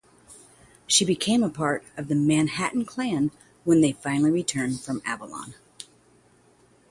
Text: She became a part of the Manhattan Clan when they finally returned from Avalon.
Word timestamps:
She 0.87 1.05
became 1.05 1.43
a 1.43 1.49
part 1.51 1.83
of 1.95 2.07
the 2.07 2.15
Manhattan 2.15 2.85
Clan 2.85 3.29
when 3.65 3.81
they 3.81 3.91
finally 3.91 4.31
returned 4.31 4.81
from 4.81 4.99
Avalon. 5.05 5.53